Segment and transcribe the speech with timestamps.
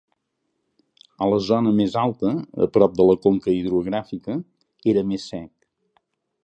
[1.25, 2.31] A la zona més alta,
[2.67, 4.41] a prop de la conca hidrogràfica,
[4.95, 5.53] era més sec.